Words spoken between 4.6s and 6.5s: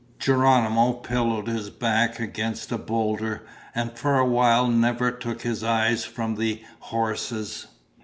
never took his eyes from